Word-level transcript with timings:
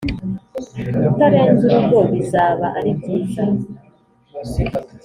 Kutarenza 1.03 1.63
urugero 1.67 1.99
bizaba 2.13 2.65
ari 2.77 2.91
byiza 2.99 3.43